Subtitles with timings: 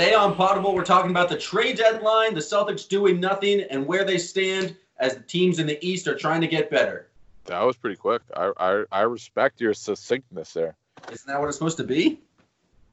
[0.00, 4.02] Today on Potable, we're talking about the trade deadline, the Celtics doing nothing, and where
[4.02, 7.10] they stand as the teams in the East are trying to get better.
[7.44, 8.22] That was pretty quick.
[8.34, 10.74] I I, I respect your succinctness there.
[11.12, 12.18] Isn't that what it's supposed to be?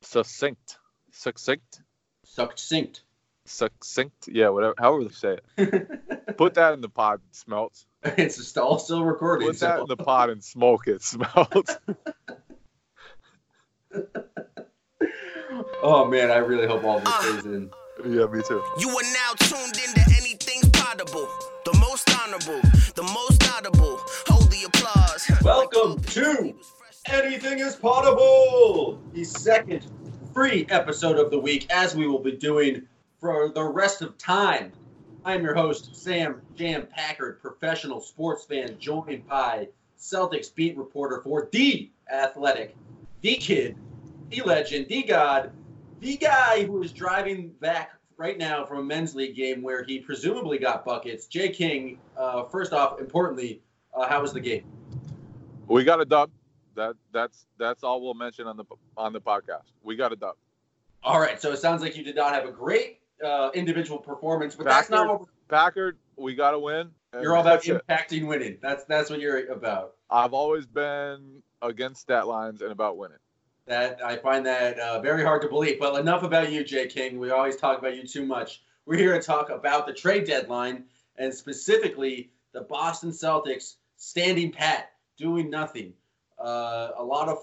[0.02, 0.80] Succinct.
[1.14, 1.80] Succinct.
[2.26, 3.04] Succinct.
[3.46, 4.28] Succinct.
[4.28, 4.76] Yeah, whatever.
[4.78, 6.38] However they say it.
[6.38, 7.86] Put that in the pot, and smelts.
[8.04, 9.48] it's just all still recording.
[9.48, 11.78] Put that in the pot and smoke it, smelts.
[15.82, 17.20] oh man, I really hope all this ah.
[17.22, 17.72] stays in.
[18.06, 18.64] yeah, me too.
[18.80, 21.28] You are now tuned into anything's potable.
[21.66, 22.62] The most honorable,
[22.96, 24.00] the most audible.
[24.28, 25.30] Hold the applause.
[25.42, 26.54] Welcome to
[27.06, 29.86] Anything is Potable, the second
[30.34, 32.86] free episode of the week, as we will be doing
[33.20, 34.72] for the rest of time.
[35.24, 41.48] I'm your host, Sam Jam Packard, professional sports fan, joined by Celtics beat reporter for
[41.52, 42.76] The Athletic,
[43.22, 43.78] the kid,
[44.30, 45.52] the legend, the god,
[46.00, 50.00] the guy who is driving back right now from a men's league game where he
[50.00, 51.28] presumably got buckets.
[51.28, 53.62] Jay King, uh, first off, importantly,
[53.94, 54.64] uh, how was the game?
[55.68, 56.32] We got a dub.
[56.76, 59.72] That that's that's all we'll mention on the on the podcast.
[59.84, 60.36] We got a dub.
[61.04, 64.56] All right, so it sounds like you did not have a great uh, individual performance,
[64.56, 66.90] but that's not what Packard, we got to win.
[67.14, 67.64] you're all about.
[67.64, 67.82] that's it.
[67.88, 68.58] Impacting winning.
[68.62, 69.96] That's that's what you're about.
[70.10, 73.18] I've always been against stat lines and about winning.
[73.68, 75.80] That I find that uh, very hard to believe.
[75.80, 77.20] But enough about you, Jay King.
[77.20, 78.62] We always talk about you too much.
[78.86, 80.86] We're here to talk about the trade deadline
[81.18, 85.94] and specifically the Boston Celtics standing pat, doing nothing.
[86.40, 87.40] Uh, a lot of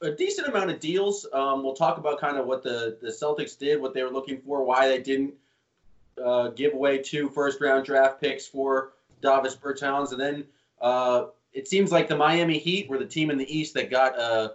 [0.00, 1.26] a decent amount of deals.
[1.32, 4.40] Um, we'll talk about kind of what the the Celtics did, what they were looking
[4.40, 5.34] for, why they didn't
[6.22, 10.44] uh, give away two first round draft picks for Davis Bertans, and then
[10.80, 14.18] uh, it seems like the Miami Heat were the team in the East that got
[14.18, 14.50] uh,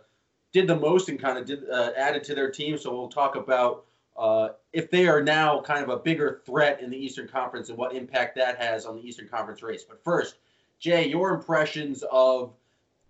[0.54, 2.78] did the most and kind of did uh, added to their team.
[2.78, 6.90] So we'll talk about uh, if they are now kind of a bigger threat in
[6.90, 9.84] the Eastern Conference and what impact that has on the Eastern Conference race.
[9.84, 10.36] But first,
[10.80, 12.54] Jay, your impressions of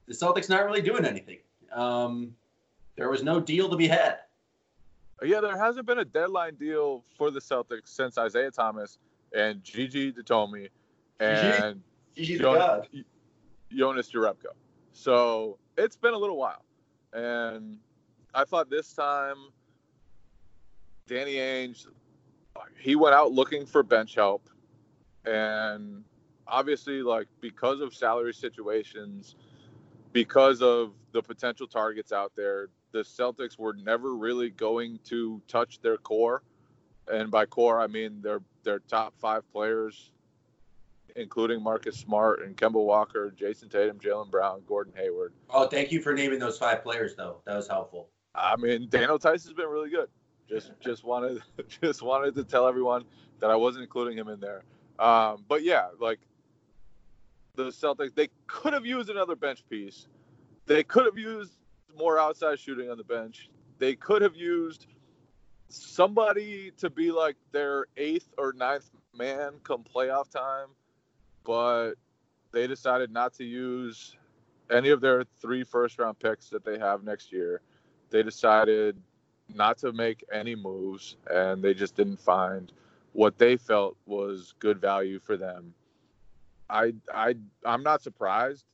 [0.08, 1.40] the Celtics not really doing anything.
[1.72, 2.34] Um,
[2.96, 4.20] there was no deal to be had.
[5.22, 8.98] Yeah, there hasn't been a deadline deal for the Celtics since Isaiah Thomas
[9.36, 10.70] and Gigi Datome
[11.20, 11.82] and
[12.16, 12.88] Gigi God.
[13.72, 14.52] Jonas Jerebko.
[14.92, 16.64] So it's been a little while.
[17.14, 17.78] And
[18.34, 19.36] I thought this time
[21.08, 21.88] Danny Ainge,
[22.80, 24.50] he went out looking for bench help.
[25.26, 26.04] And
[26.48, 29.36] obviously, like, because of salary situations,
[30.12, 35.82] because of the potential targets out there, the Celtics were never really going to touch
[35.82, 36.44] their core.
[37.12, 40.12] And by core, I mean their their top five players,
[41.16, 45.34] including Marcus Smart and Kemba Walker, Jayson Tatum, Jaylen Brown, Gordon Hayward.
[45.50, 47.42] Oh, thank you for naming those five players, though.
[47.46, 48.10] That was helpful.
[48.36, 50.10] I mean, Daniel Theis has been really good.
[50.50, 51.42] Just just wanted
[51.82, 53.06] just wanted to tell everyone
[53.40, 54.64] that I wasn't including him in there.
[55.00, 56.20] Um, but yeah, like
[57.56, 60.08] the Celtics, they could have used another bench piece.
[60.66, 61.54] They could have used
[61.98, 63.50] more outside shooting on the bench.
[63.80, 64.88] They could have used
[65.70, 70.68] somebody to be like their eighth or ninth man come playoff time,
[71.46, 71.94] but
[72.52, 74.16] they decided not to use
[74.72, 77.62] any of their three first round picks that they have next year.
[78.10, 78.98] They decided
[79.54, 82.72] not to make any moves and they just didn't find
[83.14, 85.74] what they felt was good value for them.
[86.70, 88.66] I I I'm not surprised.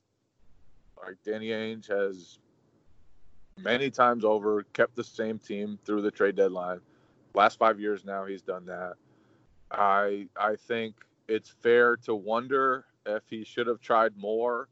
[1.04, 2.38] Like Danny Ainge has
[3.58, 6.80] many times over kept the same team through the trade deadline.
[7.34, 8.94] Last 5 years now he's done that.
[9.70, 10.94] I I think
[11.30, 14.68] it's fair to wonder if he should have tried more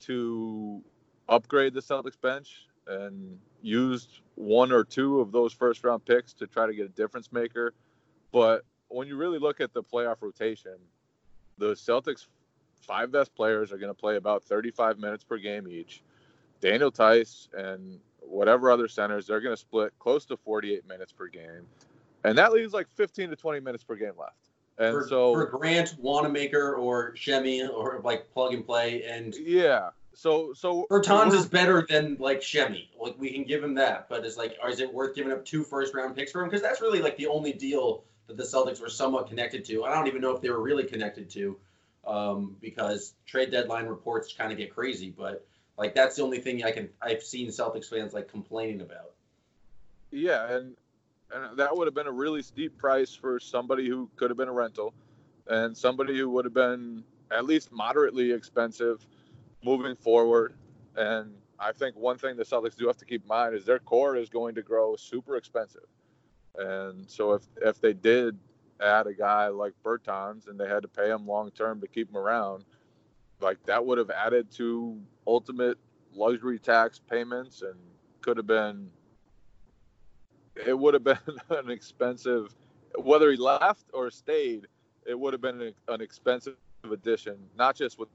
[0.00, 0.82] to
[1.28, 6.46] upgrade the Celtics bench and used one or two of those first round picks to
[6.46, 7.74] try to get a difference maker.
[8.32, 10.76] But when you really look at the playoff rotation,
[11.58, 12.26] the Celtics
[12.80, 16.02] five best players are going to play about 35 minutes per game each.
[16.60, 21.26] Daniel Theis and whatever other centers, they're going to split close to 48 minutes per
[21.28, 21.66] game.
[22.24, 24.51] And that leaves like 15 to 20 minutes per game left.
[24.78, 29.90] And for, so for Grant, Wanamaker, or Semi, or like plug and play, and yeah.
[30.14, 32.90] So so Bertans is better than like Semi.
[32.98, 35.62] Like we can give him that, but it's like, is it worth giving up two
[35.64, 36.48] first round picks for him?
[36.48, 39.84] Because that's really like the only deal that the Celtics were somewhat connected to.
[39.84, 41.56] I don't even know if they were really connected to,
[42.06, 45.10] um, because trade deadline reports kind of get crazy.
[45.10, 45.46] But
[45.76, 49.12] like that's the only thing I can I've seen Celtics fans like complaining about.
[50.10, 50.76] Yeah, and
[51.34, 54.48] and that would have been a really steep price for somebody who could have been
[54.48, 54.94] a rental,
[55.48, 59.06] and somebody who would have been at least moderately expensive
[59.64, 60.54] moving forward.
[60.96, 63.78] And I think one thing the Celtics do have to keep in mind is their
[63.78, 65.86] core is going to grow super expensive.
[66.56, 68.38] And so if if they did
[68.80, 72.10] add a guy like Bertans and they had to pay him long term to keep
[72.10, 72.64] him around,
[73.40, 75.78] like that would have added to ultimate
[76.14, 77.74] luxury tax payments and
[78.20, 78.90] could have been
[80.56, 81.18] it would have been
[81.50, 82.54] an expensive
[82.98, 84.66] whether he left or stayed
[85.06, 86.56] it would have been an, expensive
[86.90, 88.08] addition not just with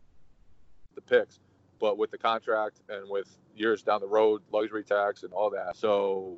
[0.96, 1.40] the picks
[1.80, 5.76] but with the contract and with years down the road luxury tax and all that
[5.76, 6.38] so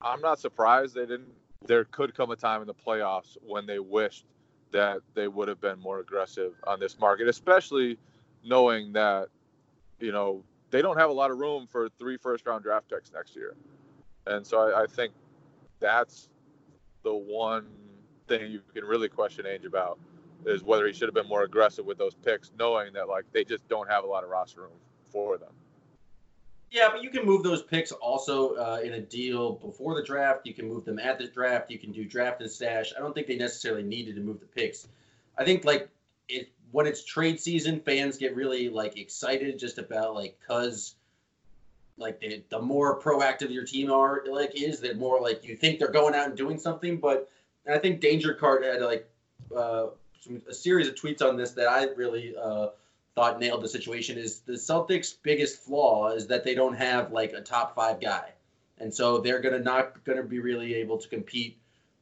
[0.00, 1.28] i'm not surprised they didn't
[1.66, 4.24] there could come a time in the playoffs when they wished
[4.72, 7.98] that they would have been more aggressive on this market especially
[8.44, 9.28] knowing that
[9.98, 13.12] you know they don't have a lot of room for three first round draft picks
[13.12, 13.54] next year.
[14.26, 15.12] And so I, I think
[15.80, 16.28] that's
[17.02, 17.66] the one
[18.28, 19.98] thing you can really question Ainge about
[20.46, 23.44] is whether he should have been more aggressive with those picks, knowing that like they
[23.44, 24.70] just don't have a lot of roster room
[25.10, 25.52] for them.
[26.70, 30.46] Yeah, but you can move those picks also uh, in a deal before the draft.
[30.46, 31.68] You can move them at the draft.
[31.68, 32.92] You can do draft and stash.
[32.96, 34.86] I don't think they necessarily needed to move the picks.
[35.36, 35.88] I think like
[36.28, 40.94] it when it's trade season, fans get really like excited just about like cause
[42.00, 45.78] like the, the more proactive your team are like is, the more like you think
[45.78, 46.98] they're going out and doing something.
[46.98, 47.28] But
[47.70, 49.08] I think Danger Card had like
[49.54, 49.86] uh,
[50.20, 52.68] some, a series of tweets on this that I really uh,
[53.14, 54.18] thought nailed the situation.
[54.18, 58.32] Is the Celtics' biggest flaw is that they don't have like a top five guy,
[58.78, 61.56] and so they're gonna not gonna be really able to compete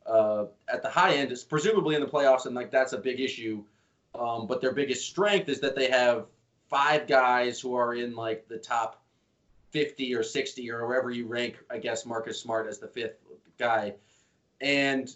[0.07, 1.33] uh, at the high end.
[1.33, 3.65] Is presumably in the playoffs, and like that's a big issue
[4.15, 6.27] um, but their biggest strength is that they have
[6.69, 9.01] five guys who are in like the top
[9.71, 13.19] 50 or 60 or wherever you rank, I guess, Marcus Smart as the fifth
[13.59, 13.95] guy.
[14.61, 15.15] And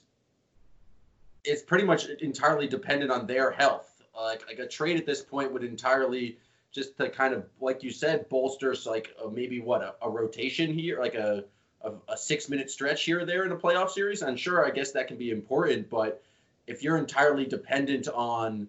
[1.44, 4.02] it's pretty much entirely dependent on their health.
[4.14, 6.38] Like, like a trade at this point would entirely
[6.70, 10.72] just to kind of, like you said, bolster so like maybe what a, a, rotation
[10.72, 11.44] here, like a,
[11.82, 14.22] a, a six minute stretch here or there in a playoff series.
[14.22, 16.22] And sure, I guess that can be important, but
[16.66, 18.68] if you're entirely dependent on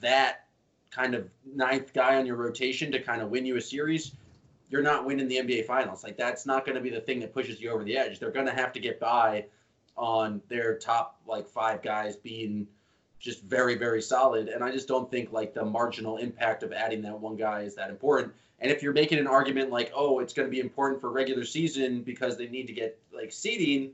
[0.00, 0.46] that
[0.90, 4.12] kind of ninth guy on your rotation to kind of win you a series,
[4.70, 6.02] you're not winning the NBA Finals.
[6.02, 8.18] Like that's not going to be the thing that pushes you over the edge.
[8.18, 9.46] They're going to have to get by
[9.96, 12.66] on their top like five guys being
[13.18, 17.02] just very very solid and I just don't think like the marginal impact of adding
[17.02, 18.32] that one guy is that important.
[18.60, 21.44] And if you're making an argument like, "Oh, it's going to be important for regular
[21.44, 23.92] season because they need to get like seeding,"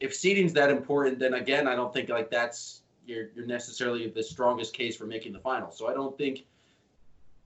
[0.00, 4.22] if seeding's that important, then again, I don't think like that's you're, you're necessarily the
[4.22, 5.70] strongest case for making the final.
[5.70, 6.44] So I don't think,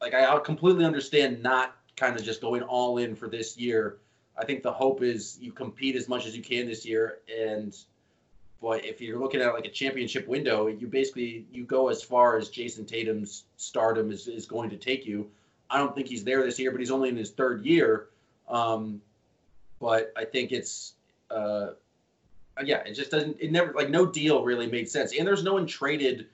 [0.01, 3.99] like, I completely understand not kind of just going all in for this year.
[4.37, 7.77] I think the hope is you compete as much as you can this year, and
[8.61, 12.37] but if you're looking at like a championship window, you basically you go as far
[12.37, 15.29] as Jayson Tatum's stardom is, is going to take you.
[15.71, 18.09] I don't think he's there this year, but he's only in his third year.
[18.49, 19.03] Um,
[19.81, 20.95] but I think it's
[21.31, 21.71] uh,
[22.65, 23.37] yeah, it just doesn't.
[23.41, 26.27] It never like no deal really made sense, and there's no one traded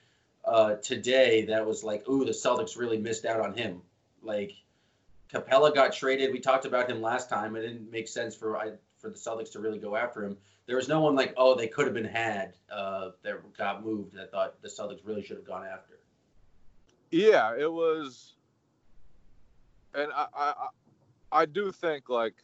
[0.44, 3.80] uh, today that was like, ooh, the Celtics really missed out on him.
[4.22, 4.52] Like
[5.34, 6.32] Capela got traded.
[6.32, 7.56] We talked about him last time.
[7.56, 10.36] It didn't make sense for I, for the Celtics to really go after him.
[10.66, 14.14] There was no one like, oh, they could have been had uh, that got moved.
[14.14, 15.98] That thought the Celtics really should have gone after.
[17.10, 18.34] Yeah, it was,
[19.94, 20.68] and I, I,
[21.30, 22.34] I do think like,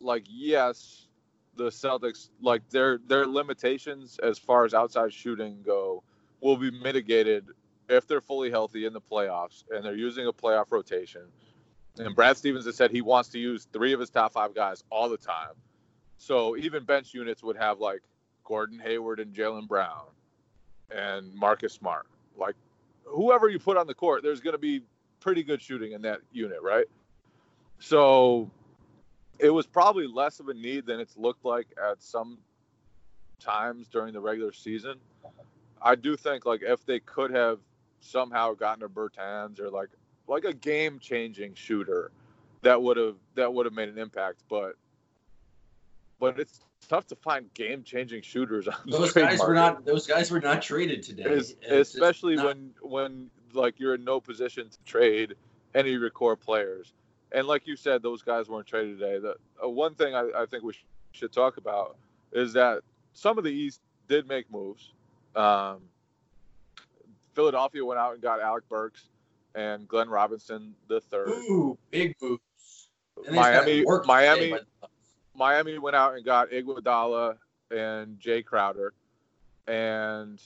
[0.00, 1.06] like yes,
[1.56, 6.02] the Celtics like their their limitations as far as outside shooting go
[6.40, 7.46] will be mitigated
[7.88, 11.22] if they're fully healthy in the playoffs and they're using a playoff rotation.
[11.98, 14.84] And Brad Stevens has said he wants to use three of his top five guys
[14.90, 15.54] all the time.
[16.18, 18.02] So even bench units would have like
[18.44, 20.06] Gordon Hayward and Jaylen Brown
[20.90, 22.06] and Marcus Smart.
[22.36, 22.54] Like
[23.04, 24.82] whoever you put on the court, there's going to be
[25.20, 26.86] pretty good shooting in that unit, right?
[27.78, 28.50] So
[29.38, 32.38] it was probably less of a need than it's looked like at some
[33.38, 34.96] times during the regular season.
[35.80, 37.58] I do think like if they could have
[38.00, 39.88] somehow gotten a Bertans or like
[40.28, 42.10] like a game changing shooter,
[42.62, 44.42] that would have that would have made an impact.
[44.48, 44.74] But
[46.18, 49.48] but it's tough to find game changing shooters on those guys market.
[49.48, 51.24] were not those guys were not traded today.
[51.26, 52.46] It's, especially not...
[52.46, 55.34] when when like you're in no position to trade
[55.74, 56.92] any of your core players
[57.32, 59.18] and like you said, those guys weren't traded today.
[59.18, 61.96] The uh, one thing I, I think we sh- should talk about
[62.32, 62.80] is that
[63.12, 64.92] some of the East did make moves.
[65.34, 65.82] Um,
[67.34, 69.08] Philadelphia went out and got Alec Burks
[69.56, 71.28] and Glenn Robinson the third.
[71.28, 72.88] Ooh, big moves.
[73.30, 74.90] Miami, Miami, today, but...
[75.34, 77.36] Miami went out and got Iguodala
[77.70, 78.92] and Jae Crowder,
[79.66, 80.40] and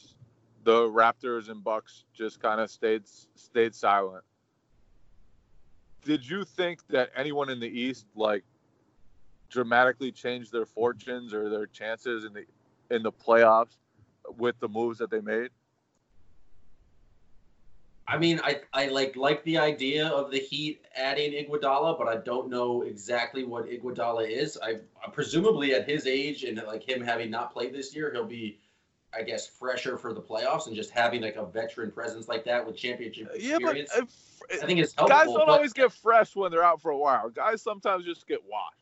[0.65, 3.03] the Raptors and Bucks just kind of stayed
[3.35, 4.25] stayed silent
[6.05, 8.45] did you think that anyone in the East like
[9.49, 12.45] dramatically changed their fortunes or their chances in the
[12.91, 13.77] in the playoffs
[14.39, 15.51] with the moves that they made?
[18.11, 22.17] I mean, I, I like like the idea of the Heat adding Iguodala, but I
[22.17, 24.59] don't know exactly what Iguodala is.
[24.61, 24.79] I
[25.13, 28.59] presumably at his age and like him having not played this year, he'll be,
[29.17, 32.67] I guess, fresher for the playoffs and just having like a veteran presence like that
[32.67, 33.93] with championship experience.
[33.95, 35.17] Yeah, but I think it's helpful.
[35.17, 37.31] Guys don't but, always get fresh when they're out for a while.
[37.31, 38.77] Guys sometimes just get washed.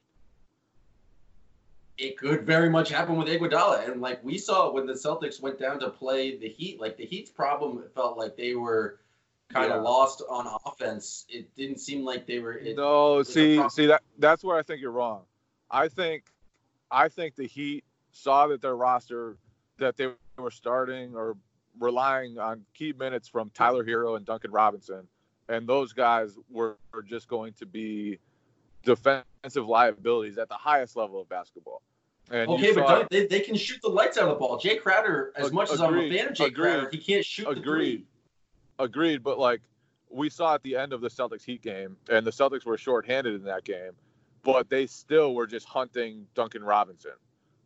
[1.99, 5.59] It could very much happen with Iguodala, and like we saw when the Celtics went
[5.59, 9.01] down to play the Heat, like the Heat's problem felt like they were
[9.53, 9.83] kind of Yeah.
[9.83, 11.25] lost on offense.
[11.29, 12.55] It didn't seem like they were.
[12.59, 15.23] It, no, see, see that that's where I think you're wrong.
[15.71, 16.25] I think,
[16.91, 19.37] I think the Heat saw that their roster
[19.79, 21.37] that they were starting or
[21.79, 25.07] relying on key minutes from Tyler Herro and Duncan Robinson,
[25.49, 28.19] and those guys were, were just going to be
[28.85, 31.83] defensive liabilities at the highest level of basketball.
[32.31, 34.59] And Okay, but saw- they, they can shoot the lights out of the ball.
[34.59, 36.99] Jae Crowder, as Ag- much as agreed, I'm a fan of Jae agreed, Crowder, he
[36.99, 37.63] can't shoot the agreed.
[37.63, 38.07] three.
[38.79, 39.61] Agreed, but like
[40.11, 43.35] we saw at the end of the Celtics Heat game, and the Celtics were shorthanded
[43.35, 43.93] in that game,
[44.43, 47.13] but they still were just hunting Duncan Robinson,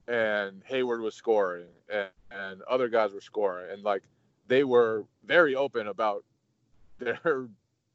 [0.09, 4.03] and Hayward was scoring, and, and other guys were scoring, and like
[4.49, 6.25] they were very open about
[6.99, 7.49] their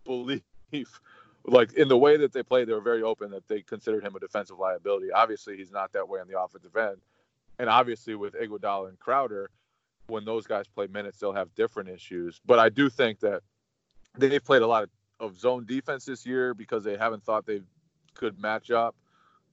[0.05, 0.41] belief,
[1.45, 4.15] like in the way that they played, they were very open that they considered him
[4.15, 5.11] a defensive liability.
[5.11, 6.97] Obviously, he's not that way on the offensive end,
[7.57, 9.49] and obviously with Iguodala and Crowder
[10.07, 12.41] when those guys play minutes, they'll have different issues.
[12.45, 13.41] But I do think that
[14.17, 17.61] they've played a lot of, of zone defense this year because they haven't thought they
[18.13, 18.95] could match up.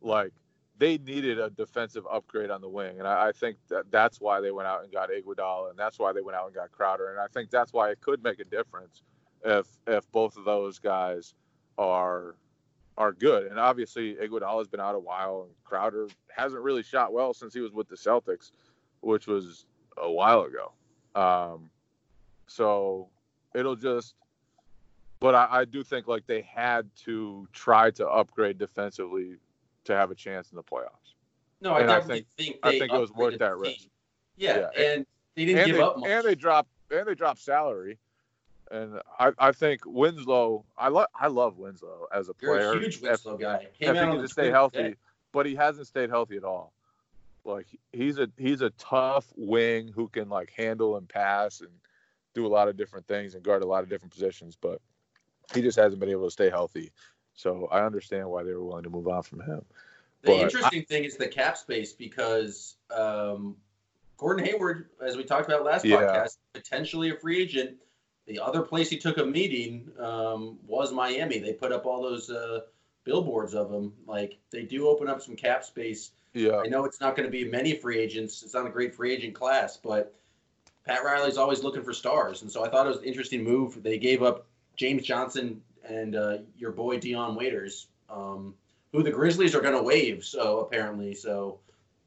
[0.01, 0.33] Like
[0.79, 4.41] they needed a defensive upgrade on the wing, and I, I think that that's why
[4.41, 7.11] they went out and got Iguodala, and that's why they went out and got Crowder,
[7.11, 9.03] and I think that's why it could make a difference
[9.45, 11.35] if if both of those guys
[11.79, 12.37] are
[12.97, 13.47] are good.
[13.47, 17.61] And obviously Iguodala's been out a while, and Crowder hasn't really shot well since he
[17.61, 18.53] was with the Celtics,
[19.01, 19.67] which was
[19.97, 20.73] a while ago.
[21.15, 21.71] Um,
[22.47, 23.09] so
[23.55, 24.15] it'll just,
[25.21, 29.37] but I, I do think like they had to try to upgrade defensively
[29.85, 31.15] to have a chance in the playoffs.
[31.61, 33.87] No, I And I definitely think, I think it was worth that risk.
[34.37, 36.11] Yeah, Yeah, and they didn't and give they, up much.
[36.11, 37.99] and they dropped and they dropped salary.
[38.71, 42.73] And I, I think Winslow, I love I love Winslow as a You're player.
[42.73, 43.69] a huge If- Winslow guy.
[43.81, 44.95] Came if he can just stay healthy, today.
[45.33, 46.73] but he hasn't stayed healthy at all.
[47.45, 51.71] Like he's a he's a tough wing who can like handle and pass and
[52.35, 54.81] do a lot of different things and guard a lot of different positions, but
[55.55, 56.91] he just hasn't been able to stay healthy.
[57.35, 59.65] So I understand why they were willing to move on from him.
[60.23, 63.57] The But interesting thing is the cap space because um,
[64.17, 65.97] Gordon Hayward, as we talked about last Yeah.
[65.99, 67.77] podcast, potentially a free agent.
[68.27, 71.39] The other place he took a meeting um, was Miami.
[71.41, 72.61] They put up all those uh,
[73.05, 73.93] billboards of him.
[74.07, 76.13] Like they do open up some cap space.
[76.35, 78.43] Yeah, I know it's not going to be many free agents.
[78.43, 80.15] It's not a great free agent class, but
[80.85, 83.83] Pat Riley's always looking for stars, and so I thought it was an interesting move.
[83.83, 88.55] They gave up James Johnson and uh, your boy Dion Waiters, um,
[88.93, 90.25] who the Grizzlies are going to waive.
[90.25, 91.61] So apparently, so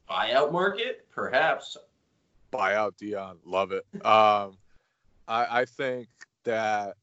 [0.08, 1.76] buyout market, perhaps.
[2.52, 3.84] buyout Dion, love it.
[4.04, 4.58] Um,
[5.26, 6.08] I I think
[6.44, 6.96] that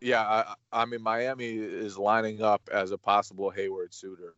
[0.00, 4.34] yeah, I, I mean Miami is lining up as a possible Hayward suitor,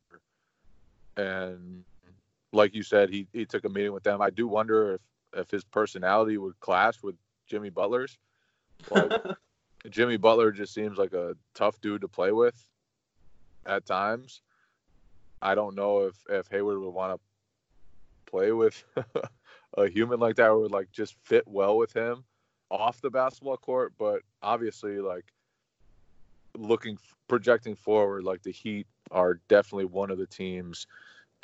[1.16, 1.84] and
[2.54, 4.22] like you said, he he took a meeting with them.
[4.22, 5.00] I do wonder if
[5.36, 8.18] if his personality would clash with Jimmy Butler's.
[8.90, 9.12] Like,
[9.90, 12.54] Jimmy Butler just seems like a tough dude to play with
[13.66, 14.42] at times.
[15.42, 18.82] I don't know if if Hayward would want to play with
[19.76, 22.24] a human like that would like just fit well with him
[22.70, 25.26] off the basketball court, but obviously like
[26.56, 30.86] looking projecting forward like the Heat are definitely one of the teams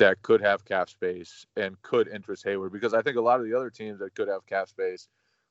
[0.01, 3.47] that could have cap space and could interest Hayward because I think a lot of
[3.47, 5.09] the other teams that could have cap space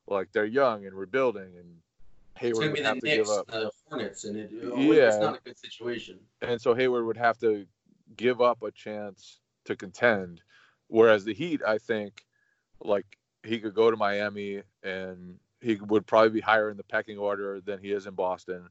[0.07, 1.75] like they're young and rebuilding and
[2.35, 3.47] Hayward would be the have to give up.
[3.47, 5.07] the Hornets, and it, oh, Yeah.
[5.09, 6.19] it's not a good situation.
[6.41, 7.65] and so Hayward would have to
[8.17, 10.41] give up a chance to contend.
[10.87, 12.25] Whereas the Heat, I think,
[12.81, 13.05] like
[13.43, 17.61] he could go to Miami and he would probably be higher in the pecking order
[17.61, 18.67] than he is in Boston,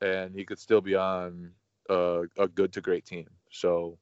[0.00, 1.50] and he could still be on
[1.88, 3.26] a, a good to great team.
[3.50, 3.98] So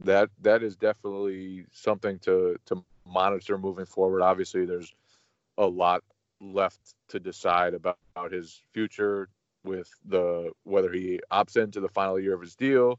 [0.00, 4.22] that that is definitely something to to monitor moving forward.
[4.22, 4.94] Obviously, there's
[5.58, 6.02] a lot
[6.40, 9.28] left to decide about, about his future
[9.64, 12.98] with the whether he opts into the final year of his deal,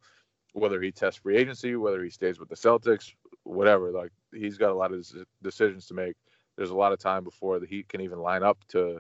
[0.53, 3.91] whether he tests free agency, whether he stays with the Celtics, whatever.
[3.91, 5.05] Like he's got a lot of
[5.41, 6.15] decisions to make.
[6.55, 8.99] There's a lot of time before the Heat can even line up to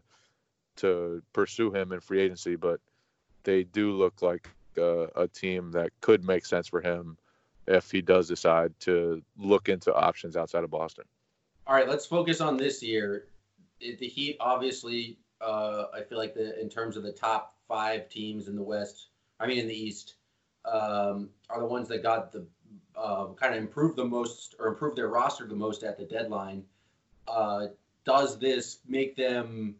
[0.77, 2.79] to pursue him in free agency, but
[3.43, 7.17] they do look like a, a team that could make sense for him
[7.67, 11.05] if he does decide to look into options outside of Boston.
[11.65, 13.27] All right, let's focus on this year.
[13.79, 18.47] The Heat, obviously, uh, I feel like the in terms of the top five teams
[18.47, 19.07] in the West,
[19.39, 20.15] I mean in the East,
[20.65, 22.45] um, are the ones that got the
[22.95, 26.63] uh, kind of improved the most or improved their roster the most at the deadline.
[27.27, 27.67] Uh,
[28.05, 29.75] does this make them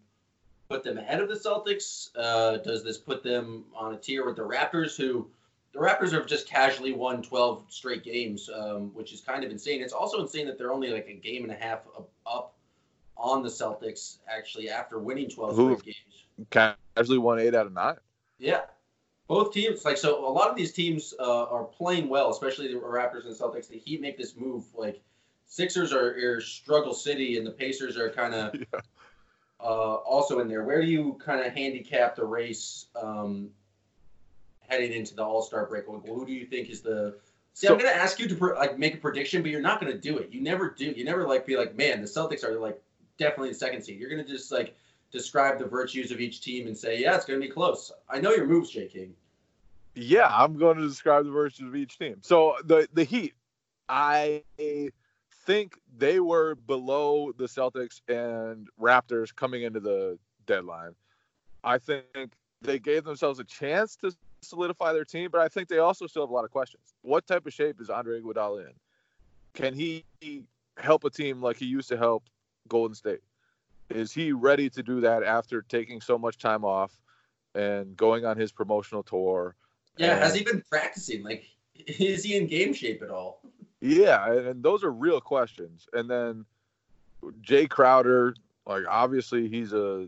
[0.70, 2.10] put them ahead of the Celtics?
[2.18, 5.28] Uh, does this put them on a tier with the Raptors, who
[5.74, 9.82] the Raptors have just casually won 12 straight games, um, which is kind of insane.
[9.82, 11.80] It's also insane that they're only like a game and a half
[12.27, 12.53] up
[13.18, 16.77] on the Celtics actually after winning 12 Who straight games.
[16.96, 17.96] Casually won eight out of nine.
[18.38, 18.62] Yeah,
[19.27, 20.27] both teams like so.
[20.27, 23.68] A lot of these teams uh, are playing well, especially the Raptors and Celtics.
[23.68, 25.01] The Heat make this move like
[25.46, 28.80] Sixers are, are struggle city, and the Pacers are kind of yeah.
[29.60, 30.63] uh, also in there.
[30.63, 33.50] Where do you kind of handicap the race um,
[34.67, 35.86] heading into the All Star break?
[35.86, 37.15] Who do you think is the
[37.55, 39.79] See, so, I'm going to ask you to like make a prediction, but you're not
[39.79, 40.29] going to do it.
[40.32, 40.86] You never do.
[40.86, 42.82] You never like be like, man, the Celtics are like
[43.20, 44.00] definitely the second seed.
[44.00, 44.75] You're going to just like
[45.12, 47.91] describe the virtues of each team and say, yeah, it's going to be close.
[48.10, 49.13] I know your moves, Jay King.
[49.93, 52.15] Yeah, I'm going to describe the virtues of each team.
[52.22, 53.36] So the the Heat,
[53.88, 54.43] I
[55.46, 60.17] think they were below the Celtics and Raptors coming into the
[60.48, 60.96] deadline.
[61.63, 64.12] I think they gave themselves a chance to
[64.44, 66.94] solidify their team, but I think they also still have a lot of questions.
[67.02, 68.74] What type of shape is Andre Iguodala in?
[69.54, 70.04] Can he
[70.78, 72.24] help a team like he used to help
[72.68, 73.22] Golden State?
[73.90, 77.00] Is he ready to do that after taking so much time off
[77.54, 79.56] and going on his promotional tour?
[79.98, 81.24] Yeah, and, has he been practicing?
[81.24, 81.46] Like,
[81.76, 83.42] is he in game shape at all?
[83.82, 85.88] Yeah, and those are real questions.
[85.94, 86.46] And then
[87.42, 88.34] Jae Crowder,
[88.66, 90.08] like obviously he's a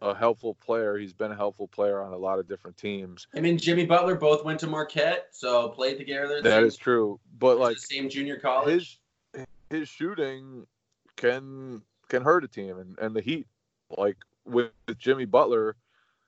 [0.00, 0.96] a helpful player.
[0.96, 3.26] He's been a helpful player on a lot of different teams.
[3.34, 6.40] I mean, Jimmy Butler both went to Marquette, so played together.
[6.42, 9.00] That is true, but like same junior college,
[9.34, 10.66] his his shooting
[11.16, 13.46] can can hurt a team, and and the Heat,
[13.96, 15.76] like with, with Jimmy Butler,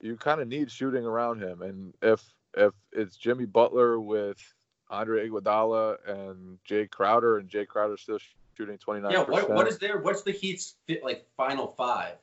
[0.01, 2.23] you kind of need shooting around him, and if
[2.57, 4.39] if it's Jimmy Butler with
[4.89, 8.19] Andre Iguodala and Jae Crowder, and Jae Crowder still
[8.57, 9.13] shooting twenty nine.
[9.13, 9.99] Yeah, what what is there?
[9.99, 12.17] What's the Heat's like final five?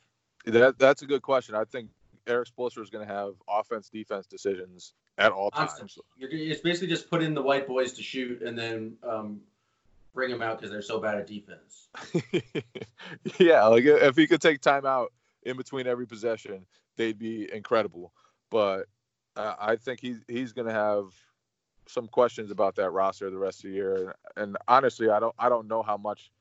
[0.52, 1.56] That that's a good question.
[1.56, 1.90] I think
[2.26, 5.98] Erik Spoelstra is going to have offense defense decisions at all times.
[6.18, 9.42] You're, it's basically just put in the white boys to shoot and then um,
[10.14, 11.88] bring them out because they're so bad at defense.
[13.40, 15.12] yeah, like if he could take time out
[15.44, 18.12] in between every possession, they'd be incredible.
[18.50, 18.88] But
[19.36, 21.06] uh, I think he's he's going to have
[21.88, 24.16] some questions about that roster the rest of the year.
[24.36, 26.32] And honestly, I don't I don't know how much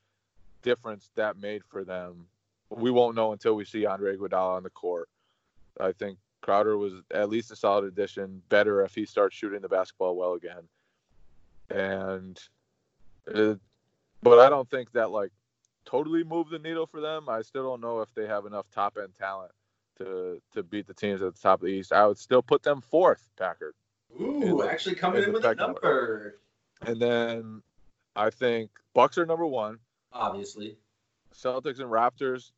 [0.63, 2.27] difference that made for them
[2.71, 5.09] we won't know until we see Andre Iguodala on the court.
[5.81, 8.43] I think Crowder was at least a solid addition.
[8.49, 10.63] Better if he starts shooting the basketball well again.
[11.71, 12.41] And,
[13.27, 13.59] it,
[14.23, 15.33] but I don't think that like
[15.85, 17.29] totally moved the needle for them.
[17.29, 19.53] I still don't know if they have enough top end talent
[19.99, 21.93] to to beat the teams at the top of the East.
[21.93, 23.75] I would still put them fourth, Packard.
[24.21, 25.65] Ooh, the, actually coming in, in with a number.
[25.65, 26.39] number.
[26.83, 27.63] And then
[28.15, 29.79] I think Bucks are number one.
[30.13, 30.77] Obviously.
[31.37, 32.53] Celtics and Raptors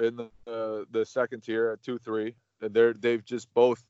[0.00, 2.34] in the uh, the second tier at two three.
[2.60, 3.84] They're they've just both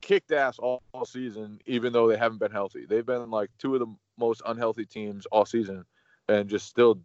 [0.00, 2.86] kicked ass all, all, season, even though they haven't been healthy.
[2.86, 5.84] They've been like two of the most unhealthy teams all season,
[6.28, 6.98] and just still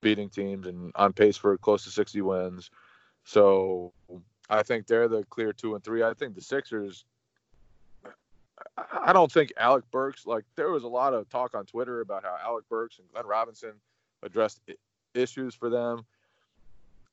[0.00, 2.70] beating teams and on pace for close to 60 wins.
[3.24, 3.92] So
[4.50, 6.02] I think they're the clear two and three.
[6.02, 7.04] I think the Sixers.
[9.04, 12.22] I don't think Alec Burks like there was a lot of talk on Twitter about
[12.22, 13.72] how Alec Burks and Glenn Robinson
[14.22, 14.60] addressed
[15.14, 16.04] issues for them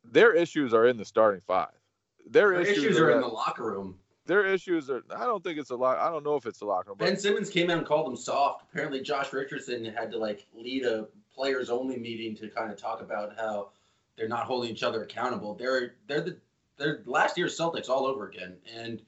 [0.05, 1.67] their issues are in the starting five.
[2.29, 3.97] Their, their issues, issues, are, in the locker room.
[4.25, 5.03] Their issues are.
[5.15, 5.97] I don't think it's a lot.
[5.97, 6.97] I don't know if it's a locker room.
[6.97, 8.65] Ben Simmons came out and called them soft.
[8.69, 13.01] Apparently, Josh Richardson had to like lead a players only meeting to kind of talk
[13.01, 13.69] about how
[14.17, 15.55] they're not holding each other accountable.
[15.55, 16.38] They're they're the
[16.77, 18.57] they're last year's Celtics all over again.
[18.75, 19.01] And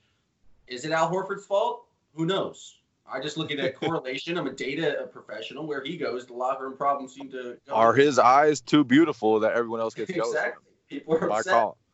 [0.68, 1.86] is it Al Horford's fault?
[2.16, 2.78] Who knows?
[3.12, 4.38] I just look at that correlation.
[4.38, 5.68] I'm a data professional.
[5.68, 7.58] Where he goes, the locker room problems seem to.
[7.68, 10.30] Go Are his eyes too beautiful that everyone else gets jealous?
[10.30, 10.74] exactly.
[10.90, 11.54] People are upset.
[11.54, 11.78] Call.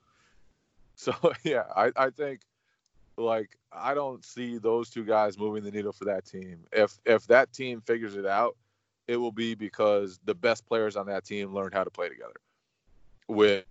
[0.99, 2.41] So yeah, I, I think
[3.17, 6.62] like I don't see those two guys moving the needle for that team.
[6.71, 8.58] If if that team figures it out,
[9.08, 12.34] it will be because the best players on that team learned how to play together.
[13.27, 13.65] With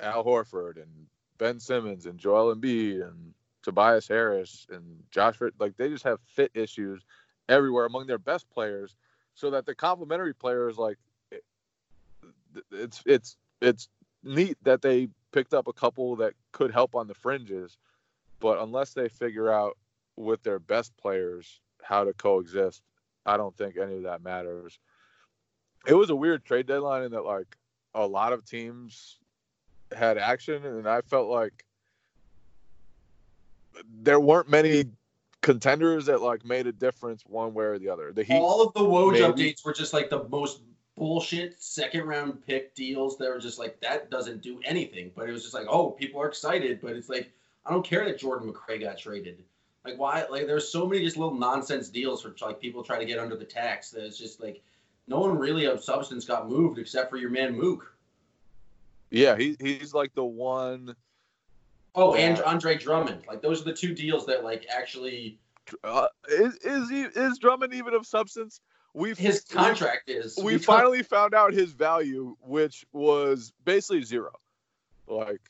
[0.00, 5.88] Al Horford and Ben Simmons and Joel Embiid and Tobias Harris and Josh, like they
[5.88, 7.02] just have fit issues
[7.48, 8.96] everywhere among their best players,
[9.34, 10.98] so that the complementary players like
[11.32, 11.36] eh,
[12.70, 13.88] it's it's it's
[14.22, 17.78] neat that they picked up a couple that could help on the fringes,
[18.40, 19.76] but unless they figure out
[20.16, 22.82] with their best players how to coexist,
[23.24, 24.78] I don't think any of that matters.
[25.86, 27.56] It was a weird trade deadline in that like
[27.94, 29.18] a lot of teams
[29.96, 31.64] had action, and I felt like
[34.02, 34.84] there weren't many
[35.40, 38.12] contenders that like made a difference one way or the other.
[38.12, 40.60] The Heat, All of the Woj maybe- updates were just like the most
[40.96, 45.10] bullshit second round pick deals that were just like that doesn't do anything.
[45.16, 47.32] But it was just like, oh, people are excited, but it's like
[47.66, 49.42] I don't care that Jordan McRae got traded.
[49.84, 50.24] Like why?
[50.30, 53.36] Like there's so many just little nonsense deals for like people try to get under
[53.36, 53.90] the tax.
[53.90, 54.62] That it's just like
[55.08, 57.92] no one really of substance got moved except for your man Mook.
[59.10, 60.94] yeah, he he's like the one.
[61.94, 63.22] Oh, and Andre Drummond.
[63.28, 65.38] Like those are the two deals that like actually
[65.84, 68.60] Uh, is is he is Drummond even of substance?
[68.94, 70.36] We've his contract is.
[70.42, 74.32] we because- finally found out his value, which was basically zero.
[75.06, 75.40] Like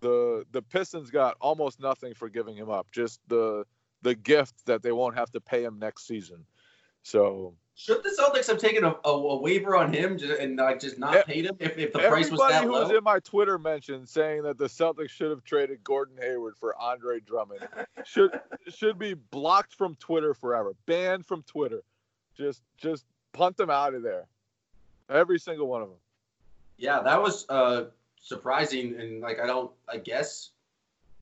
[0.00, 3.64] the the Pistons got almost nothing for giving him up, just the
[4.02, 6.44] the gift that they won't have to pay him next season.
[7.02, 10.98] So Should the Celtics have taken a, a, a waiver on him and like just
[10.98, 12.96] not E- paid him if, if the price was everybody that who was low?
[12.96, 17.20] in my Twitter mention saying that the Celtics should have traded Gordon Hayward for Andre
[17.20, 17.68] Drummond
[18.04, 18.30] should
[18.68, 21.82] should be blocked from Twitter forever, banned from Twitter.
[22.34, 24.26] Just just punt them out of there.
[25.10, 25.98] Every single one of them.
[26.78, 27.84] Yeah, that was uh,
[28.22, 30.50] surprising, and like I don't, I guess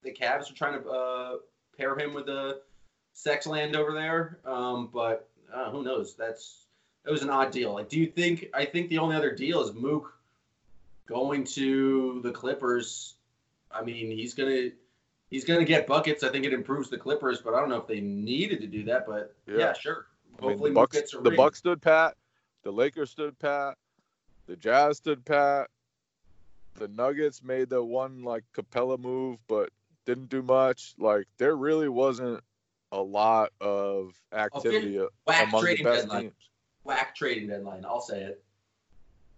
[0.03, 1.37] the Cavs are trying to uh,
[1.77, 2.61] pair him with the
[3.13, 6.15] sex land over there, um, but uh, who knows?
[6.15, 6.67] That's
[7.07, 7.75] it was an odd deal.
[7.75, 8.47] Like, do you think?
[8.55, 10.17] I think the only other deal is Mook
[11.07, 13.15] going to the Clippers.
[13.71, 14.71] I mean, he's gonna
[15.31, 16.23] he's gonna get buckets.
[16.23, 18.85] I think it improves the Clippers, but I don't know if they needed to do
[18.85, 19.07] that.
[19.07, 19.73] But yeah, Yeah.
[19.75, 20.07] sure.
[20.39, 21.37] I mean, Hopefully, the Bucks, gets a the ring.
[21.37, 22.17] Bucks stood pat.
[22.65, 23.77] The Lakers stood pat.
[24.47, 25.69] The Jazz stood pat.
[26.75, 29.71] The Nuggets made the one like Capela move, but
[30.07, 30.95] didn't do much.
[30.99, 32.43] Like there really wasn't
[32.95, 36.23] a lot of oh, activity a- Whack among the trading best deadline.
[36.23, 36.51] teams.
[36.85, 37.85] Whack trading deadline.
[37.85, 38.43] I'll say it.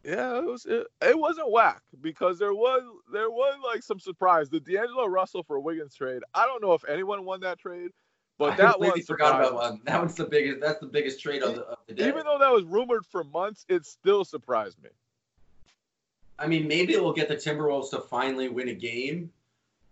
[0.04, 0.66] Yeah, it was.
[0.66, 4.48] It, it wasn't whack because there was there was like some surprise.
[4.48, 6.22] The D'Angelo Russell for Wiggins trade.
[6.32, 7.90] I don't know if anyone won that trade,
[8.38, 9.80] but I that one forgot about one.
[9.84, 10.60] That one's the biggest.
[10.60, 12.06] That's the biggest trade of the, of the day.
[12.06, 14.90] Even though that was rumored for months, it still surprised me.
[16.38, 19.32] I mean, maybe it will get the Timberwolves to finally win a game.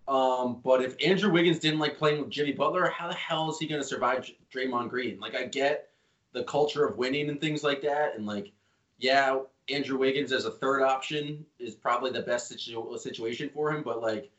[0.06, 3.58] Um, but if Andrew Wiggins didn't like playing with Jimmy Butler, how the hell is
[3.58, 5.18] he going to survive Draymond Green?
[5.18, 5.88] Like, I get
[6.32, 8.52] the culture of winning and things like that, and like,
[8.98, 9.38] yeah,
[9.68, 13.82] Andrew Wiggins as a third option is probably the best situ- situation for him.
[13.82, 14.30] But like,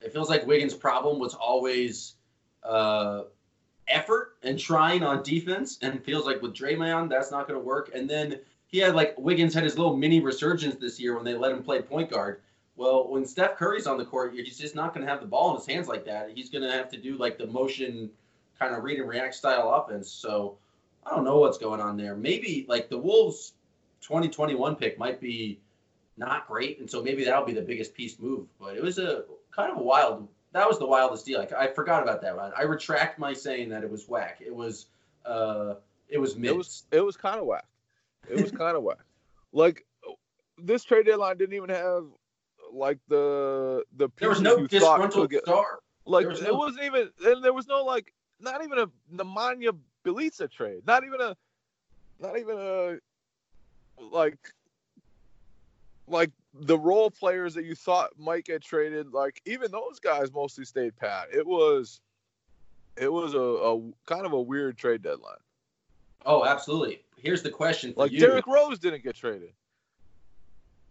[0.00, 2.14] it feels like Wiggins' problem was always
[2.62, 3.24] uh,
[3.88, 7.90] effort and trying on defense, and feels like with Draymond, that's not going to work.
[7.94, 11.34] And then he had like Wiggins had his little mini resurgence this year when they
[11.34, 12.40] let him play point guard.
[12.76, 15.50] Well, when Steph Curry's on the court, he's just not going to have the ball
[15.50, 16.30] in his hands like that.
[16.34, 18.10] He's going to have to do like the motion
[18.58, 20.10] kind of read and react style offense.
[20.10, 20.58] So
[21.06, 22.16] I don't know what's going on there.
[22.16, 23.52] Maybe like the Wolves
[24.02, 25.60] 2021 pick might be
[26.16, 28.46] not great, and so maybe that'll be the biggest piece move.
[28.60, 30.28] But it was a kind of a wild.
[30.52, 31.38] That was the wildest deal.
[31.38, 32.52] Like I forgot about that one.
[32.56, 34.38] I retract my saying that it was whack.
[34.44, 34.86] It was
[35.24, 35.74] uh,
[36.08, 36.52] it was mid.
[36.52, 37.66] It was it was kind of whack.
[38.28, 38.98] It was kind of whack.
[39.52, 39.84] Like
[40.58, 42.04] this trade deadline didn't even have
[42.74, 45.78] like the the there was no you thought disgruntled could get star.
[46.06, 48.86] like there was it no- wasn't even and there was no like not even a
[49.14, 50.82] Nemanja Bjelica trade.
[50.86, 51.36] Not even a
[52.20, 52.96] not even a
[53.98, 54.38] like
[56.06, 59.12] like the role players that you thought might get traded.
[59.12, 61.28] Like even those guys mostly stayed pat.
[61.32, 62.00] It was
[62.96, 65.36] it was a, a kind of a weird trade deadline.
[66.26, 67.02] Oh, absolutely.
[67.16, 69.52] Here's the question for Like you: Derrick Rose didn't get traded.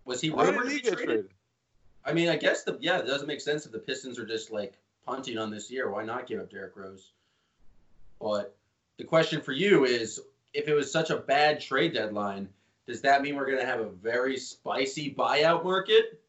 [0.06, 1.06] Was he rumored did to he be get traded?
[1.08, 1.32] traded?
[2.06, 4.52] I mean, I guess the yeah, it doesn't make sense if the Pistons are just
[4.52, 4.74] like
[5.06, 5.90] punting on this year.
[5.90, 7.12] Why not give up Derrick Rose?
[8.20, 8.56] But
[8.98, 10.20] the question for you is,
[10.54, 12.50] if it was such a bad trade deadline,
[12.88, 16.20] does that mean we're going to have a very spicy buyout market?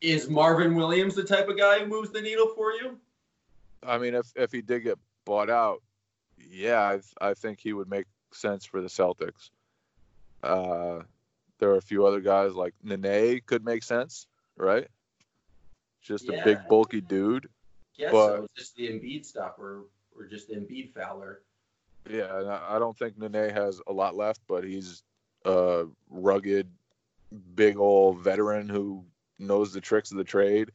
[0.00, 2.98] Is Marvin Williams the type of guy who moves the needle for you?
[3.82, 5.82] I mean, if if he did get bought out,
[6.38, 6.80] yeah,
[7.20, 9.50] I, I think he would make sense for the Celtics.
[10.42, 11.02] Uh,
[11.58, 14.26] there are a few other guys like Nene could make sense,
[14.58, 14.88] right?
[16.02, 17.48] Just a big bulky dude.
[17.96, 19.84] Yes, But- so just the Embiid stopper
[20.16, 21.42] or just the Embiid fouler.
[22.08, 25.02] Yeah, and I I don't think Nene has a lot left, but he's
[25.44, 26.70] a rugged,
[27.54, 29.04] big old veteran who
[29.38, 30.70] knows the tricks of the trade.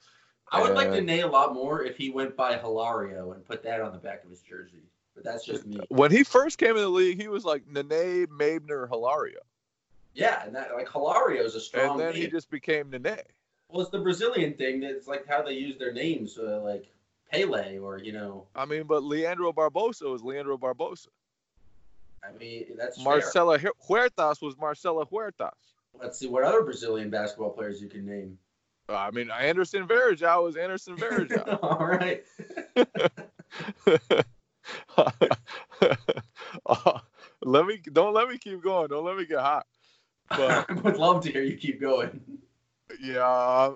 [0.51, 3.63] I would like Uh, Nene a lot more if he went by Hilario and put
[3.63, 4.83] that on the back of his jersey.
[5.15, 5.79] But that's just me.
[5.89, 9.39] When he first came in the league, he was like Nene, Maybyner, Hilario,
[10.13, 12.23] Yeah, and that like Hilario is a strong and then name.
[12.23, 13.17] he just became Nene.
[13.73, 14.81] Well, it's the Brazilian thing.
[14.81, 16.93] That's like how they use their names, uh, like
[17.31, 18.45] Pele or you know.
[18.55, 21.07] I mean, but Leandro Barbosa was Leandro Barbosa.
[22.23, 23.03] I mean, that's.
[23.03, 25.57] Marcelo Hu- Huertas was Marcelo Huertas.
[25.99, 28.37] Let's see what other Brazilian basketball players you can name.
[28.89, 31.59] Uh, I mean, Anderson Varejao was Anderson Varejao.
[31.63, 32.23] All right.
[36.65, 36.99] Uh,
[37.43, 38.87] let me don't let me keep going.
[38.87, 39.65] Don't let me get hot.
[40.29, 42.21] But I would love to hear you keep going.
[43.03, 43.75] Yeah, I-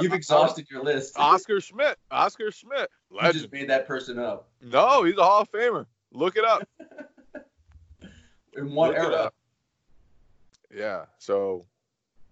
[0.00, 1.14] You've I- exhausted your list.
[1.18, 1.98] Oscar Schmidt.
[2.10, 2.88] Oscar Schmidt.
[3.10, 4.48] You just made that person up.
[4.62, 5.86] No, he's a Hall of Famer.
[6.12, 6.68] Look it up.
[8.56, 9.32] In what Look era?
[10.74, 11.04] Yeah.
[11.18, 11.64] So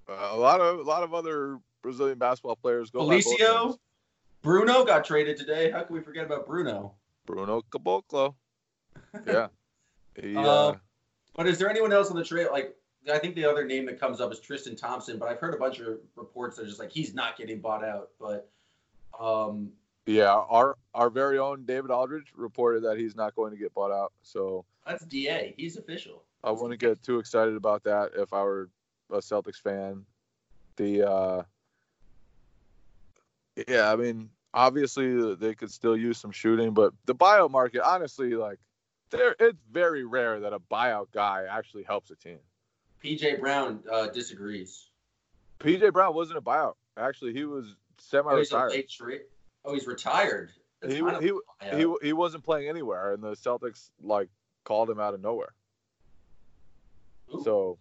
[0.09, 3.01] uh, a lot of a lot of other Brazilian basketball players go.
[3.01, 3.77] Felicio?
[4.43, 5.71] Bruno got traded today.
[5.71, 6.95] How can we forget about Bruno?
[7.27, 8.35] Bruno Caboclo.
[9.27, 9.49] Yeah.
[10.23, 10.81] He, uh, Um,
[11.35, 12.47] But is there anyone else on the trade?
[12.53, 12.77] Like,
[13.13, 15.59] I think the other name that comes up is Tristan Thompson, but I've heard a
[15.59, 18.11] bunch of reports that are just like he's not getting bought out.
[18.19, 18.49] But
[19.19, 19.73] um,
[20.07, 23.93] yeah, our our very own David Aldridge reported that he's not going to get bought
[23.93, 24.13] out.
[24.23, 25.55] So that's Da.
[25.57, 26.23] He's official.
[26.43, 28.69] I wouldn't get too excited about that if I were
[29.11, 30.05] a Celtics fan.
[30.77, 31.43] The uh
[33.69, 38.35] yeah, I mean, obviously they could still use some shooting, but the buyout market, honestly,
[38.35, 38.59] like
[39.11, 42.39] there it's very rare that a buyout guy actually helps a team.
[43.05, 44.89] PJ Brown uh, disagrees.
[45.61, 46.75] PJ Brown wasn't a buyout.
[46.97, 48.71] Actually, he was Oh, he's semi-retired.
[48.71, 49.21] late trade.
[49.65, 50.51] Oh, he's retired.
[50.81, 51.33] That's He he
[51.77, 54.29] he he wasn't playing anywhere, and the Celtics like
[54.65, 55.55] called him out of nowhere.
[57.33, 57.43] Ooh.
[57.45, 57.79] So,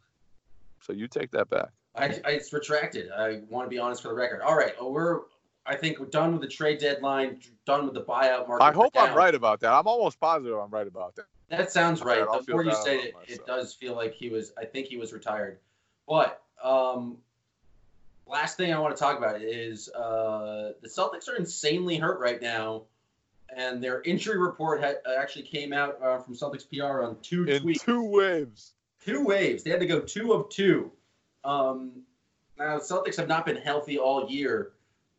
[0.81, 1.69] so you take that back.
[1.95, 3.12] I, I it's retracted.
[3.12, 4.41] I want to be honest for the record.
[4.41, 5.21] All right, we're
[5.65, 7.39] I think we're done with the trade deadline.
[7.65, 8.63] Done with the buyout market.
[8.63, 9.73] I hope I'm right about that.
[9.73, 11.25] I'm almost positive I'm right about that.
[11.49, 12.19] That sounds right.
[12.21, 13.29] Alright, I'll The more you say it, myself.
[13.29, 14.53] it does feel like he was.
[14.58, 15.60] I think he was retired.
[16.08, 17.17] But um,
[18.25, 22.41] last thing I want to talk about is uh, the Celtics are insanely hurt right
[22.41, 22.84] now,
[23.56, 27.63] and their injury report had, actually came out uh, from Celtics PR on two In
[27.63, 27.84] tweets.
[27.86, 28.73] two waves.
[29.06, 29.63] two waves.
[29.63, 30.91] They had to go two of two.
[31.43, 32.03] Um,
[32.58, 34.71] now Celtics have not been healthy all year,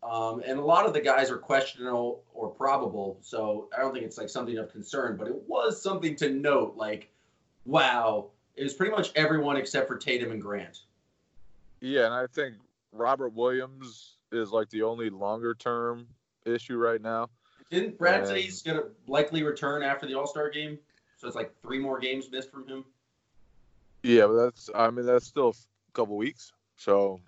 [0.05, 3.19] um, and a lot of the guys are questionable or probable.
[3.23, 6.75] So I don't think it's like something of concern, but it was something to note.
[6.77, 7.11] Like,
[7.65, 10.83] wow, it was pretty much everyone except for Tatum and Grant.
[11.81, 12.57] Yeah, and I think
[12.93, 16.07] Robert Williams is like the only longer term
[16.45, 17.31] issue right now.
[17.71, 20.79] Didn't Brad say Um, he's gonna likely return after the All Star game?
[21.17, 22.85] So it's like three more games missed from him.
[24.03, 26.53] Yeah, but that's I mean that's still a couple weeks.
[26.77, 27.21] So,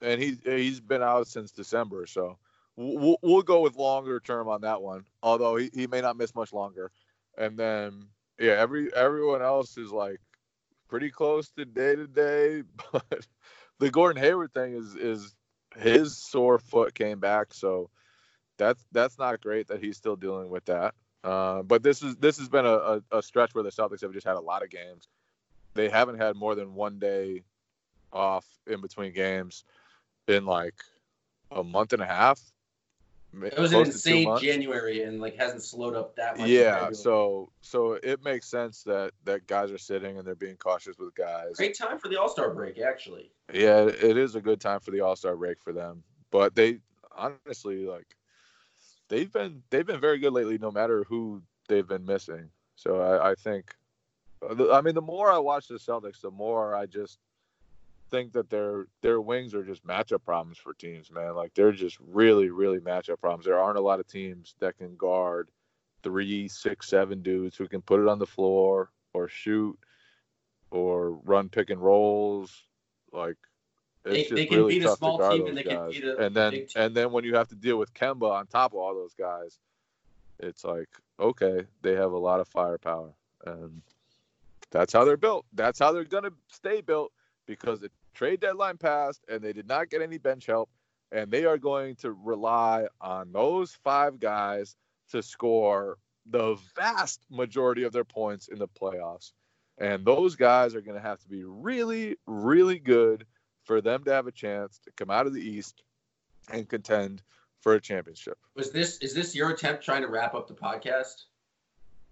[0.00, 2.06] and he he's been out since December.
[2.06, 2.38] So
[2.76, 5.04] we'll we'll go with longer term on that one.
[5.22, 6.90] Although he, he may not miss much longer.
[7.38, 10.20] And then yeah, every everyone else is like
[10.88, 12.62] pretty close to day to day.
[12.92, 13.26] But
[13.78, 15.34] the Gordon Hayward thing is is
[15.76, 17.52] his sore foot came back.
[17.52, 17.90] So
[18.56, 20.94] that's that's not great that he's still dealing with that.
[21.22, 24.12] Uh, but this is this has been a, a, a stretch where the Celtics have
[24.12, 25.08] just had a lot of games
[25.76, 27.42] they haven't had more than one day
[28.12, 29.64] off in between games
[30.28, 30.74] in like
[31.50, 32.40] a month and a half.
[33.42, 34.38] It was an close to two insane.
[34.40, 36.48] January and like hasn't slowed up that much.
[36.48, 40.96] Yeah, so so it makes sense that that guys are sitting and they're being cautious
[40.98, 41.56] with guys.
[41.56, 43.30] great time for the All Star break, actually.
[43.52, 46.02] Yeah, it it is a good time for the All Star break for them.
[46.30, 46.78] But they
[47.14, 48.16] honestly like
[49.08, 52.48] they've been they've been very good lately, no matter who they've been missing.
[52.76, 53.74] So I, I think,
[54.42, 57.18] uh, I mean, the more I watch the Celtics, the more I just
[58.10, 61.34] think that their their wings are just matchup problems for teams, man.
[61.34, 63.44] Like they're just really, really matchup problems.
[63.44, 65.48] There aren't a lot of teams that can guard
[66.02, 69.78] three, six, seven dudes who can put it on the floor or shoot
[70.70, 72.64] or run pick and rolls.
[73.12, 73.36] Like
[74.04, 76.24] it's They- just they can really beat a small team and they can beat a
[76.24, 78.94] and then and then when you have to deal with Kemba on top of all
[78.94, 79.58] those guys,
[80.38, 80.88] it's like
[81.18, 83.12] okay, they have a lot of firepower,
[83.46, 83.80] and
[84.70, 85.46] that's how they're built.
[85.54, 87.10] That's how they're gonna stay built
[87.46, 90.68] because the trade deadline passed and they did not get any bench help,
[91.12, 94.76] and they are going to rely on those five guys
[95.10, 95.98] to score
[96.30, 99.32] the vast majority of their points in the playoffs.
[99.78, 103.26] And those guys are going to have to be really, really good
[103.64, 105.82] for them to have a chance to come out of the East
[106.50, 107.22] and contend
[107.60, 108.38] for a championship.
[108.54, 111.24] Was this is this your attempt trying to wrap up the podcast?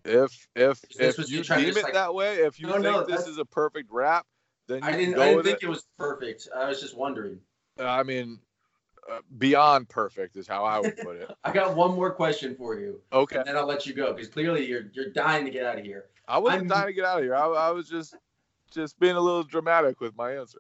[0.04, 3.26] If if if you deem it like- that way, if you No, think no, this
[3.26, 4.26] is a perfect wrap,
[4.66, 5.66] then I didn't I didn't think it.
[5.66, 5.68] it.
[5.68, 6.48] was perfect.
[6.54, 7.38] I was just wondering.
[7.78, 8.38] I mean,
[9.10, 11.30] uh, beyond perfect is how I would put it.
[11.44, 14.28] I got one more question for you, Okay, and then I'll let you go because
[14.28, 16.06] clearly you're you're dying to get out of here.
[16.26, 17.34] I wasn't I'm- dying to get out of here.
[17.34, 18.14] I, I was just
[18.72, 20.58] just being a little dramatic with my answer.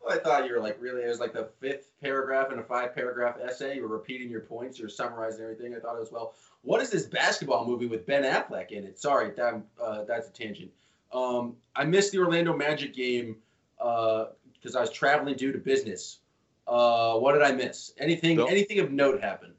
[0.00, 1.02] Well, I thought you were like really.
[1.02, 3.76] It was like the fifth paragraph in a five paragraph essay.
[3.76, 4.78] You were repeating your points.
[4.78, 5.74] You're summarizing everything.
[5.74, 6.34] I thought it was well.
[6.62, 8.98] What is this basketball movie with Ben Affleck in it?
[8.98, 10.70] Sorry, that, uh, that's a tangent.
[11.14, 13.36] Um, I missed the Orlando Magic game
[13.78, 16.18] because uh, I was traveling due to business.
[16.66, 17.92] Uh, what did I miss?
[17.98, 18.38] Anything?
[18.38, 18.50] Nope.
[18.50, 19.54] Anything of note happened?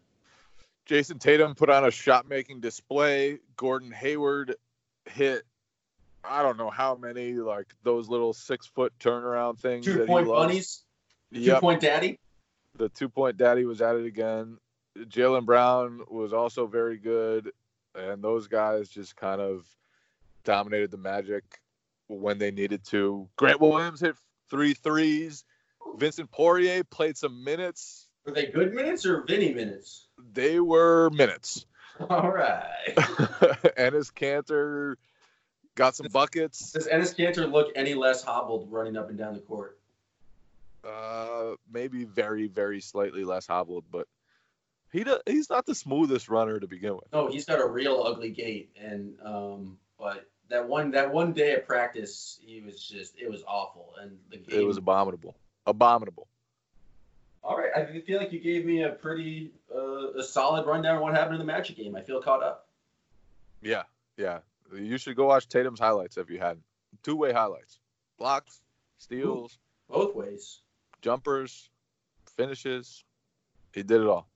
[0.85, 3.39] Jayson Tatum put on a shot making display.
[3.55, 4.55] Gordon Hayward
[5.05, 5.43] hit
[6.29, 9.85] I don't know how many like those little six foot turnaround things.
[9.85, 10.83] Two point bunnies.
[11.31, 11.55] Yep.
[11.55, 12.19] Two point daddy.
[12.77, 14.57] The two point daddy was at it again.
[14.97, 17.51] Jaylen Brown was also very good,
[17.95, 19.65] and those guys just kind of
[20.45, 21.43] dominated the Magic
[22.07, 23.27] when they needed to.
[23.35, 24.15] Grant Williams hit
[24.49, 25.43] three threes.
[25.97, 28.07] Vincent Poirier played some minutes.
[28.25, 30.07] Were they good minutes or Vinny minutes?
[30.33, 31.65] They were minutes.
[32.09, 32.95] All right.
[32.95, 34.95] Enes Kanter
[35.75, 36.71] got some buckets.
[36.71, 39.77] Does Enes Kanter look any less hobbled running up and down the court?
[40.83, 44.07] Uh, maybe very, very slightly less hobbled, but
[44.91, 47.11] he do, he's not the smoothest runner to begin with.
[47.11, 51.55] No, he's got a real ugly gait, and um, but that one that one day
[51.55, 56.27] of practice, he was just it was awful, and the game it was abominable, abominable.
[57.43, 61.01] All right, I feel like you gave me a pretty uh, a solid rundown of
[61.01, 61.95] what happened in the Magic game.
[61.95, 62.67] I feel caught up.
[63.61, 63.83] Yeah,
[64.17, 64.39] yeah.
[64.73, 66.63] You should go watch Tatum's highlights if you hadn't.
[67.03, 67.79] Two way highlights,
[68.17, 68.61] blocks,
[68.97, 69.59] steals,
[69.91, 70.61] Ooh, both ways,
[71.01, 71.69] jumpers,
[72.35, 73.03] finishes.
[73.73, 74.27] He did it all.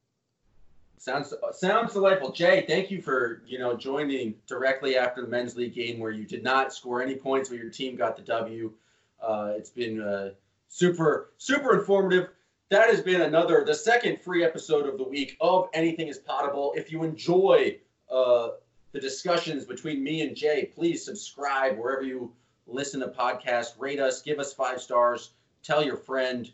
[1.00, 2.66] Sounds sounds delightful, Jay.
[2.68, 6.44] Thank you for you know joining directly after the men's league game where you did
[6.44, 8.74] not score any points, but your team got the W.
[9.22, 10.32] Uh, it's been uh,
[10.68, 12.28] super super informative.
[12.68, 16.74] That has been another the second free episode of the week of Anything Is Potable.
[16.76, 17.78] If you enjoy
[18.12, 18.50] uh,
[18.92, 22.34] the discussions between me and Jay, please subscribe wherever you
[22.68, 23.80] listen to podcasts.
[23.80, 25.32] Rate us, give us five stars,
[25.64, 26.52] tell your friend.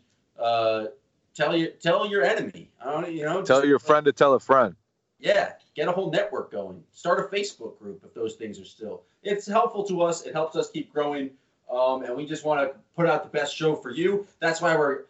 [1.36, 2.70] Tell your tell your enemy.
[2.82, 3.42] I don't you know.
[3.42, 4.74] Tell your friend to tell a friend.
[5.18, 6.82] Yeah, get a whole network going.
[6.92, 9.02] Start a Facebook group if those things are still.
[9.22, 10.22] It's helpful to us.
[10.22, 11.30] It helps us keep growing.
[11.70, 14.26] Um, and we just want to put out the best show for you.
[14.40, 15.04] That's why we're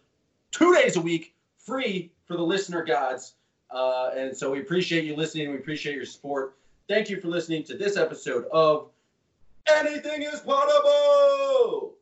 [0.51, 3.35] two days a week free for the listener gods.
[3.71, 5.51] Uh, and so we appreciate you listening.
[5.51, 6.57] We appreciate your support.
[6.89, 8.89] Thank you for listening to this episode of
[9.69, 11.95] Anything is Potable.